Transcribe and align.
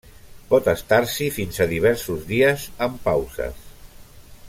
Pot 0.51 0.69
estar-s'hi 0.71 1.27
fins 1.35 1.61
a 1.65 1.67
diversos 1.73 2.25
dies 2.33 2.65
amb 2.87 2.99
pauses. 3.09 3.61